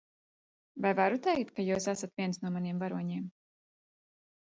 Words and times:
Vai 0.85 0.93
varu 0.99 1.19
teikt, 1.27 1.51
ka 1.59 1.65
jūs 1.67 1.85
esat 1.93 2.15
viens 2.21 2.41
no 2.45 2.53
maniem 2.57 2.81
varoņiem? 2.85 3.29